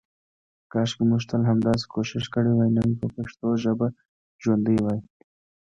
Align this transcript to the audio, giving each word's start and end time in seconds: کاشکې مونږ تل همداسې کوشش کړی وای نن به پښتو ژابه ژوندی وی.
کاشکې 0.71 1.03
مونږ 1.09 1.23
تل 1.29 1.41
همداسې 1.51 1.85
کوشش 1.93 2.23
کړی 2.33 2.51
وای 2.53 2.69
نن 2.77 2.89
به 2.99 3.07
پښتو 3.15 3.47
ژابه 3.63 3.87
ژوندی 4.43 4.77
وی. 4.83 4.99